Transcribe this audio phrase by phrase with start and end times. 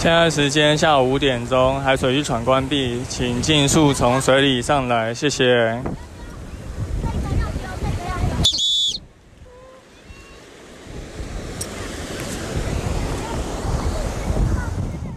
[0.00, 5.76] 现在时间下午五点钟，海水浴场关闭，请尽速从水里上来，谢谢。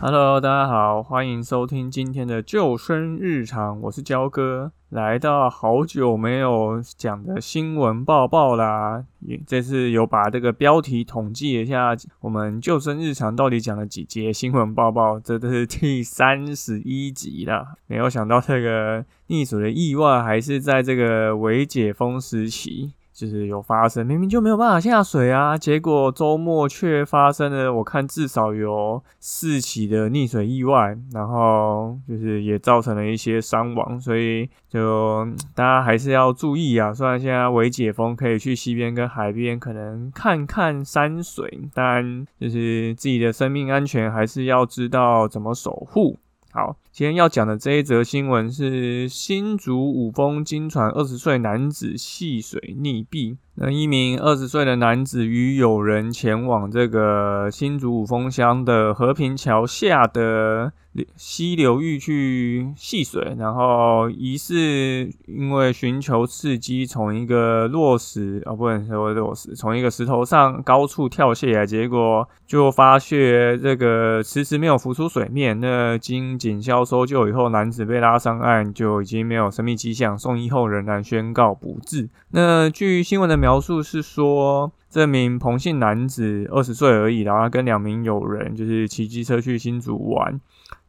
[0.04, 9.06] Hello，大家好，欢迎收听今天的救生日常，我是焦哥，来到好久没有讲的新闻报报啦。
[9.20, 17.76] 也这次有把这个标题统计一下，我们救生日常到底讲了几节新闻报报，这都是第三十一集了。
[17.86, 22.94] 没有想到这个溺水的意外还是在这个未解封时期。
[23.22, 36.92] 就是有发生，明明就没有办法下水啊，结果周末却发生了，我看至少有四起的溺水意外，然后就是也造成了一些伤亡，所以就大家还是要注意啊。
[36.92, 46.18] 虽然现在微解封，可以去溪边跟海边可能看看山水，但就是自己的生命安全还是要知道怎么守护。
[46.54, 53.38] 好，今天要讲的这一则新闻是新竹五峰金船二十岁男子戏水溺毙。
[53.64, 60.74] 那一名二十岁的男子与友人前往这个新竹五峰乡的和平桥下的。
[61.16, 73.18] 溪流域去戏水，然后疑似因为寻求刺激，从一个落石啊，不能说落石，从一个石头上高处跳下来，结果就发现
[73.62, 75.58] 这个迟迟没有浮出水面。
[75.62, 82.10] 那经警消搜救以后，男子被拉上岸，就已经没有生命迹象，送医后仍然宣告不治。
[82.32, 84.72] 那据新闻的描描述是说。
[84.92, 90.38] 这名彭姓男子二十岁而已，然后跟两名友人就是骑机车去新竹玩，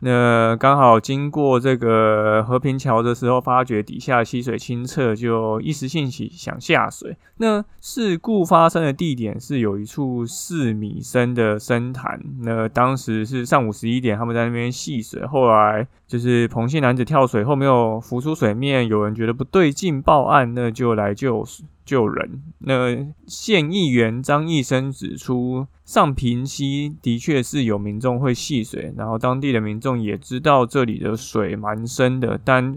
[0.00, 7.16] 那刚好经过这个和平桥的时候，发觉底下溪水清澈，就一时兴起想下水。
[7.36, 21.46] 那事故发生的地点是有一处四米深的深潭，那当时是上午十一点，他们在那边戏水，后来就是彭姓男子跳水后没有浮出水面，有人觉得不对劲报案，那就来救。
[21.92, 22.42] 救人。
[22.61, 32.75] 那县议员张义生指出，上平溪的确是有民众会戏水，然后当地的民众也知道这里的水蛮深的，但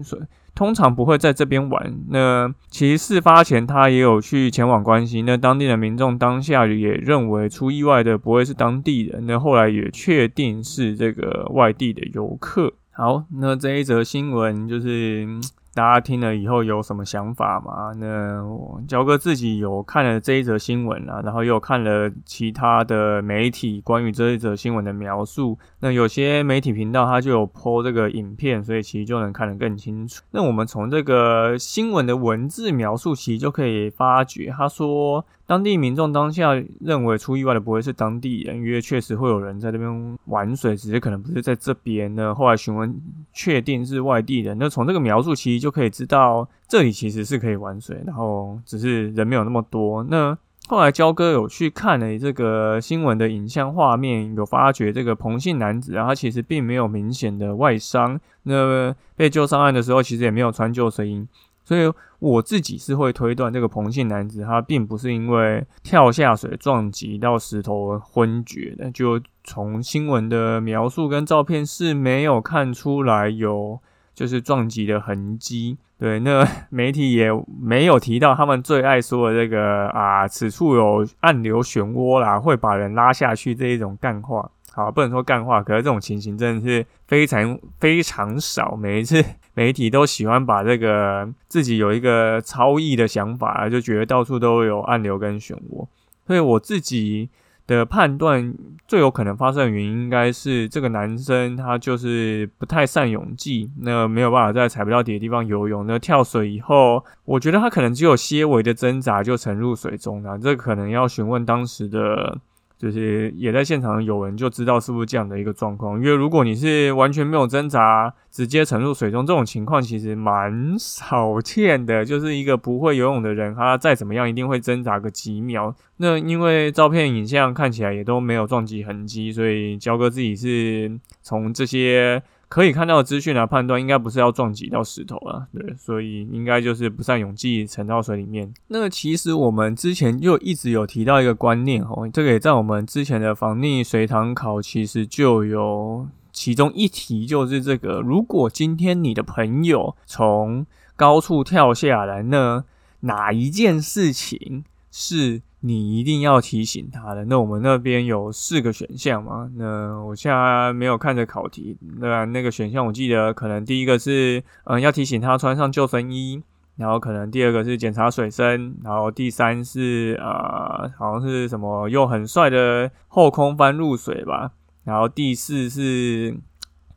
[0.54, 1.94] 通常不会在这边玩。
[2.10, 12.74] 那其实事发前他也有去前往关心，那当地的民众当下也认为出意外的不会是当地人，那后来也确定是这个外地的游客。
[12.90, 15.26] 好，那这一则新闻就是。
[15.76, 17.92] 大家听了以后有什么想法吗？
[17.98, 18.42] 那
[18.88, 25.58] 焦哥自己有看了这一则新闻啊，然后又看了其他的媒体关于这一则新闻的描述。
[25.80, 30.22] 那有些媒体频道它就有播这个影片，所以其实就能看得更清楚。
[30.30, 35.26] 那我们从这个新闻的文字描述，其实就可以发觉，他说。
[35.46, 42.34] 当地民众当下认为出意外的不会是当地人，因为确实会有人在那边玩水，只是可能不是在这边呢。
[42.34, 43.00] 后来询问，
[43.32, 44.58] 确定是外地人。
[44.58, 50.02] 那从这个描述其实就可以知道，这里其实是可以玩水，然后只是人没有那么多。
[50.10, 50.36] 那
[50.66, 58.18] 后来焦哥有去看了这个新闻的影像画面，有发觉这个彭姓男子，啊，他其实并没有明显的外伤。
[58.42, 61.24] 那被救上岸的时候，其实也没有穿救生衣。
[61.66, 68.88] 所以我自己是会推断，这个彭姓男子他并不是因为跳下水撞击到石头而昏厥的。
[68.92, 73.80] 就从新闻的描述跟照片是没有看出来有
[74.14, 75.76] 就是撞击的痕迹。
[75.98, 84.50] 对，那 媒体也没有提到他们最爱说的这个啊，此处有暗流漩涡啦，会把人拉下去这一种干话。
[84.76, 88.76] 好，不能说干话，可是这种情形真的是非常非常少。
[88.76, 95.88] 每一次 媒体都喜欢把这个自己有一个超意的想法，就觉得到处都有暗流跟漩涡。
[96.26, 97.30] 所以我自己
[97.66, 98.54] 的判断，
[98.86, 105.86] 最有可能发生的原因，应该是这个男生他就是不太善泳技，那没有办法在踩不到底的地方游泳。
[105.86, 110.38] 那跳水以后，我觉得他可能只有些微的挣扎就沉入水中了。
[110.38, 112.38] 这可能要询问当时的。
[112.78, 122.04] 就是也在现场有人就知道是不是这样的一个状况，因为如果你是完全没有挣扎，直接沉入水中，这种情况其实蛮少见的。
[122.04, 125.74] 就是一个不会游泳的人，他再怎么样一定会挣扎个几秒。
[125.96, 132.22] 那因为照片影像看起来也都没有撞击痕迹，所以焦哥自己是从这些。
[132.48, 138.52] 可以看到的资讯来判断，应该不是要撞击到石头啊，对，所以应该就是不善泳技沉到水里面。
[138.68, 150.64] 那其实我们之前就一直有提到一个观念哦，这个也在我们之前的防溺水塘考，其实就有其中一题就是这个：如果今天你的朋友从
[150.94, 152.64] 高处跳下来，那
[153.00, 157.24] 哪一件事情是你一定要提醒他的。
[157.24, 159.50] 那我们那边有四个选项嘛？
[159.56, 166.42] 那我现在没有看着考题，那那个选项我记得可能第一个是，嗯，要提醒他穿上救生衣，
[166.76, 174.52] 然后可能第二个是检查水深，然后第三是呃，好像是什么用很帅的后空翻入水吧，
[174.84, 176.36] 然后第四是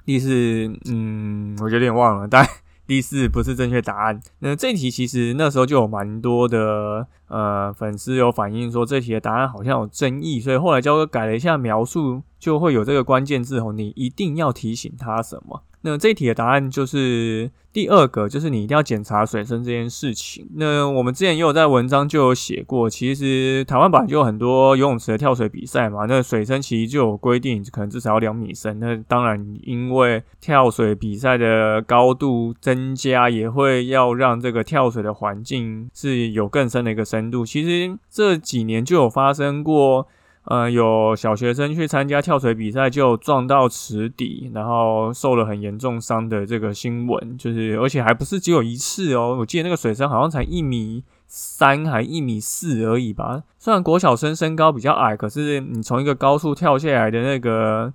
[0.05, 2.45] 第四，嗯，我有点忘了，但。
[2.89, 4.19] 第四不是正确答案。
[4.39, 15.62] 那这题其实那时候就有蛮多的呃粉丝有反映说这题的答案好像有争议，所以后来教哥改了一下描述，就会有这个关键字哦，你一定要提醒他什么。
[15.81, 20.45] 那这题的答案就是第二个，就是你一定要检查水深这件事情。
[20.55, 28.77] 那我们之前也有在文章就有写过，其实台湾本来就有很多游泳池的跳水比赛嘛，那水深其实就有规定，可能至少要两米深。
[28.81, 37.45] 那当然，因为跳水比赛的高度增加，也会要让这个跳水的环境是有更深的一个深度。
[37.45, 40.05] 其实这几年就有发生过。
[40.45, 49.38] 呃，有小学生去参加跳水比赛，就撞到池底，然后受了很严重伤的这个新闻，就是而且还不是只有一次哦。
[49.39, 53.44] 我记得那个水深好像才一米三还一米四而已吧。
[53.59, 57.94] 虽然国小生身高比较矮，可是你从一个高处跳下来的那个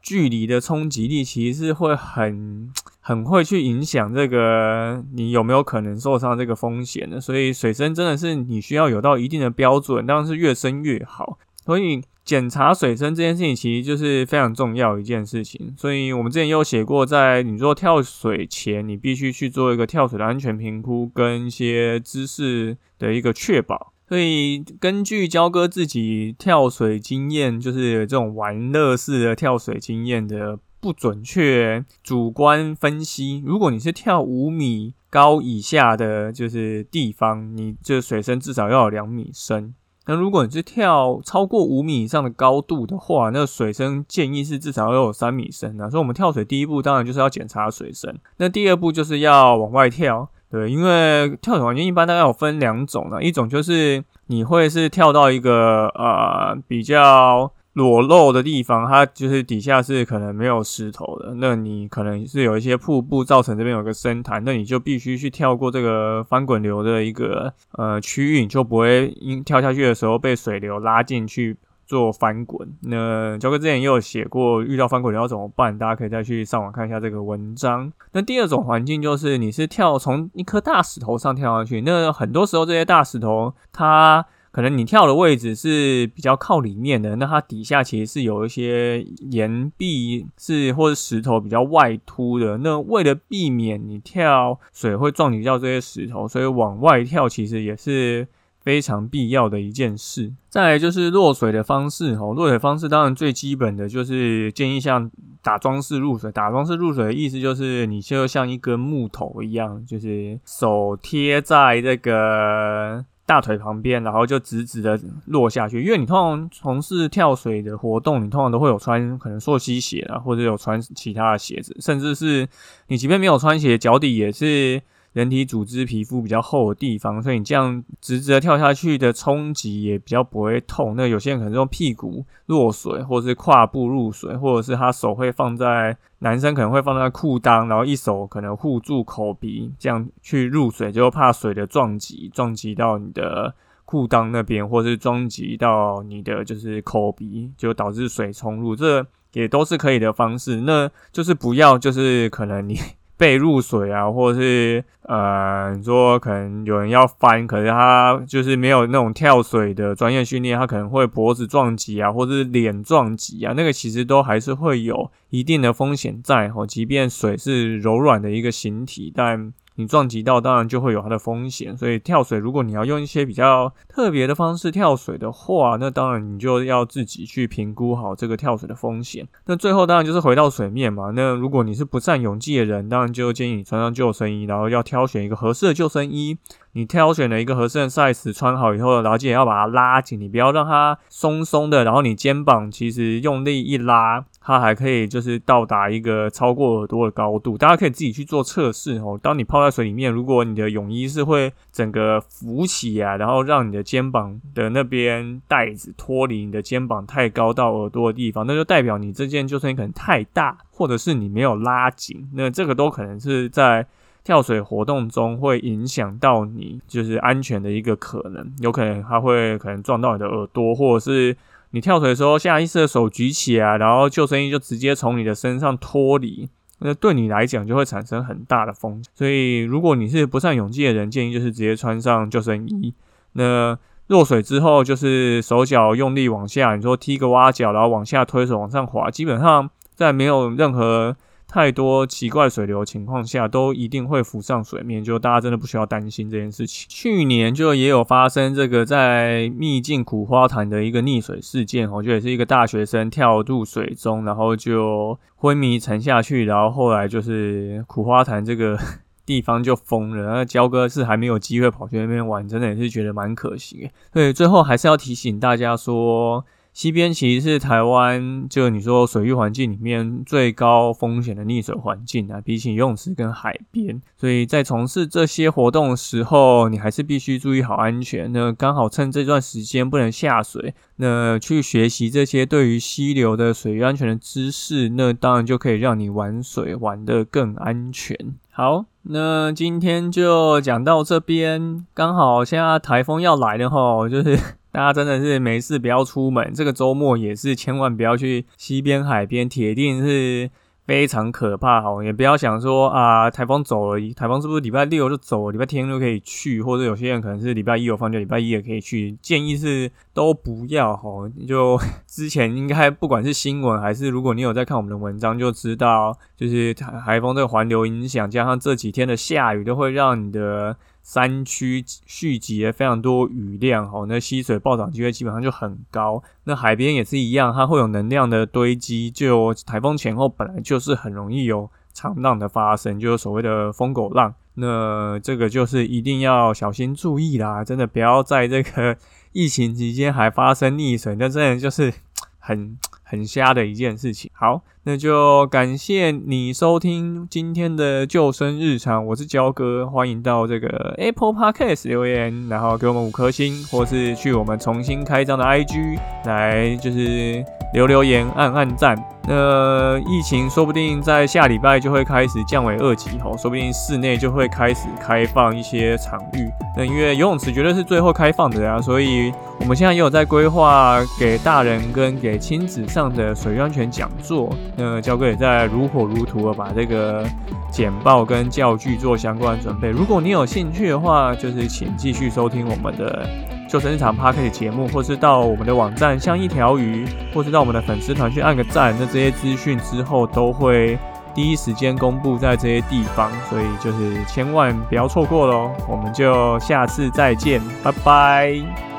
[0.00, 2.70] 距离的冲击力，其实是会很
[3.00, 7.20] 很会去影响这个你有没有可能受伤这个风险的。
[7.20, 11.38] 所以水深真的是你需要有到一定的标准，当然是越深越好。
[11.68, 15.74] 所以检查水深这件事情其实就是非常重要一件事情。
[15.76, 23.92] 所以我们之前有写过，在你做跳水前，你必须去做一个跳水的安全评估跟一些知识的一个确保。
[24.08, 39.74] 所以根据焦哥自己跳水经验，就是这种玩乐式的跳水经验的不准确主观分析，如果你是跳五米高以下的，就是地方，你这水深至少要有两米深。
[40.08, 45.88] 那如果你是跳超过五米以上的高度的话，那水深建议是至少要有三米深的。
[45.88, 57.52] 所以我们跳水第一步当然就是要检查水深，那第二步就是要往外跳，对，因为跳水环境一般大概有分两种的，一种就是你会是跳到一个呃比较。
[57.78, 61.34] 裸露的地方，它就是底下是可能没有石头的。
[61.36, 72.68] 那你可能是有一些瀑布造成这边有个深潭，那你就必须去跳过这个翻滚流的一个呃区域，你就不会因跳下去的时候被水流拉进去做翻滚。
[72.82, 77.92] 那教哥之前也有写过，遇到翻滚流要怎么办，大家可以再去上网看一下这个文章。
[78.12, 84.26] 那第二种环境就是你是跳从一颗大石头上跳上去，那很多时候这些大石头它。
[84.50, 92.58] 可能你跳的位置是比较靠里面的，那它底下其实是有一些岩壁是或者石头比较外凸的。
[92.58, 98.26] 那为了避免你跳水会撞击到这些石头，所以往外跳其实也是
[98.60, 100.32] 非常必要的一件事。
[100.48, 105.10] 再来就是落水的方式哦，落水方式当然最基本的就是建议像
[105.42, 106.32] 打桩式入水。
[106.32, 113.04] 打桩式入水的意思就是你就像一根木头一样，就是手贴在这个。
[113.28, 115.82] 大腿旁边，然后就直直的落下去。
[115.82, 122.48] 因为你通常从事跳水的活动，你通常都会有穿可能溯溪鞋啊，或者有穿其他的鞋子，甚至是
[122.86, 124.80] 你即便没有穿鞋，脚底也是。
[125.12, 130.94] 人体组织皮肤比较厚的地方，所以你这样直直的跳下去的冲击也比较不会痛。
[130.96, 143.54] 那有些人可能用屁股落水，或者是胯部入水，或者是他手会放在男生可能会放在裤裆，然后一手可能护住口鼻，这样去入水，就怕水的撞击撞击到你的
[143.84, 150.60] 裤裆那边，或是撞击到你的就是口鼻，就导致水冲入，这也都是可以的方式。
[150.60, 152.78] 那就是不要就是可能你。
[153.18, 166.64] 被入水啊，或者是呃，你说可能有人要翻，可是他就是没有那种跳水的专业训练，他可能会脖子撞击啊，或者是脸撞击啊，那个其实都还是会有一定的风险在哦。
[166.66, 171.76] 即便水是柔软的一个形体，但你撞击到，当然就会有它的风险。
[171.78, 179.26] 所以跳水，如果你要用一些比较特别的方式跳水的话，那当然你就要自己去评估好这个跳水的风险。
[179.46, 181.12] 那最后当然就是回到水面嘛。
[181.14, 186.36] 那如果你是不善泳技的人，当然就建议你穿上救生衣，然后要挑选一个合适的救生衣。
[186.72, 191.82] 你挑选了一个合适的 size，穿好以后，然后记得要把它拉紧，你不要让它松松的。
[191.82, 197.58] 然后你肩膀其实用力一拉，它还可以就是到达一个超过耳朵的高度。
[197.58, 199.20] 大家可以自己去做测试哦。
[199.22, 212.26] 当你泡在水里面，如果你的泳衣是会整个浮起啊，然后让你的肩膀的那边带子脱离你的肩膀太高到耳朵的地方，那就代表你这件救生衣可能太大，或者是你没有拉紧。
[212.32, 213.86] 那这个都可能是在。
[214.24, 221.34] 跳水活动中会影响到你就是安全的一个可能，有可能它会可能撞到你的耳朵，或者是
[221.70, 226.48] 你跳水的时候下意识的手举起来，然后救生衣就直接从你的身上脱离，
[226.78, 229.12] 那对你来讲就会产生很大的风险。
[229.14, 232.94] 所以如果你是不善泳技的人，建议就是直接穿上救生衣。
[233.32, 241.14] 那落水之后，就是手脚用力往下，你说踢个蛙脚，然后往下推手往上滑，基本上在没有任何
[241.48, 246.86] 太多奇怪水流情况下，都一定会浮上水面，就大家真的不需要担心这件事情。
[246.90, 258.78] 去年就也有发生这个在秘境苦花潭的一个溺水事件，我觉得也是一个大学生跳入水中，然后就昏迷沉下去，然后后来就是苦花潭这个。
[259.28, 263.90] 地方就封了，那焦哥是还没有机会跑去那边玩，真的也是觉得蛮可惜。
[264.10, 266.42] 所以最后还是要提醒大家说。
[266.78, 278.32] 西边其实是台湾，就你说水域环境里面最高风险的溺水环境啊，比起游泳池跟海边，所以在从事这些活动的时候，你还是必须注意好安全。
[278.32, 288.16] 那刚好趁这段时间不能下水，那去学习这些对于溪流的水域安全的知识，那当然就可以让你玩水玩得更安全。
[288.50, 294.38] 好，那今天就讲到这边，刚好现在台风要来了哈，就是。
[294.70, 300.50] 大家真的是没事不要出门，这个周末也是千万不要去西边海边，铁定是
[300.86, 302.02] 非常可怕哈！
[302.04, 309.12] 也不要想说啊，台风走了，台风是不是礼拜六就走了，礼拜天就可以去，或者有些人可能是礼拜一有放假，礼拜一也可以去。
[309.20, 311.10] 建议是都不要哈。
[311.46, 320.76] 就 之前应该不管是新闻还是如果你有在看我们的文章，就知道就是台台风这个环流影响，加上这几天的下雨，都会让你的。
[321.08, 326.22] 山区蓄积了非常多雨量，吼，那溪水暴涨机会基本上就很高。
[326.44, 334.34] 那海边也是一样，它会有能量的堆积，就台风前后本来就是很容易有长浪的发生，就是所谓的疯狗浪。
[334.56, 338.94] 那这个就是一定要小心注意啦，真的不要在这个
[339.32, 341.90] 疫情期间还发生溺水，那真的就是
[342.38, 342.76] 很。
[343.10, 344.30] 很瞎的一件事情。
[344.34, 358.96] 好，那就感谢你收听今天的救生日常，我是焦哥，欢迎到这个 Apple Podcast 留言，然后给我们五颗星，或是去我们重新开张的 IG 来，就是留留言、按按赞。
[359.30, 366.48] 那疫情说不定在下礼拜就会开始降为二级吼，说不定室内就会开始开放一些场域。
[366.74, 369.30] 那因为游泳池绝对是最后开放的呀，所以
[369.60, 374.50] 我们现在也有在规划给大人跟给亲子上的水安全讲座。
[374.78, 377.26] 那教哥也在如火如荼的把这个
[377.70, 379.90] 简报跟教具做相关准备。
[379.90, 383.28] 如果你有兴趣的话，就是请继续收听我们的。
[383.68, 387.04] 就生日常 p a r k 节目，或是到我们的网站像一条鱼，
[387.34, 390.98] 或是到我们的粉丝团去按个赞，那这些资讯之后都会
[391.34, 395.70] 第一时间公布在这些地方，所以就是千万不要错过喽。
[395.86, 398.97] 我们就下次再见，拜拜。